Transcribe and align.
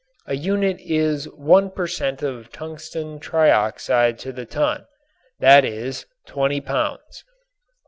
A 0.25 0.35
unit 0.35 0.77
is 0.79 1.29
1 1.29 1.69
per 1.69 1.85
cent. 1.85 2.23
of 2.23 2.51
tungsten 2.51 3.19
trioxide 3.19 4.17
to 4.17 4.31
the 4.33 4.47
ton, 4.47 4.87
that 5.39 5.63
is, 5.63 6.07
twenty 6.25 6.59
pounds. 6.59 7.23